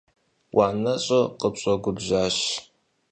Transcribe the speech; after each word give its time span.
Унафэщӏыр 0.57 1.25
къытщӀэгубжьащ. 1.39 2.37